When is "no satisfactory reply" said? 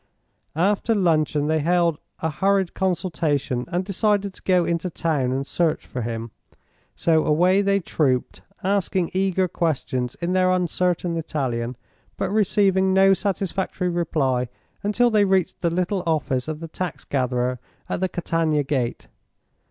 12.95-14.49